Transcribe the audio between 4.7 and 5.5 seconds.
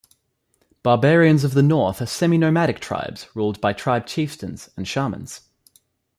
and shamans.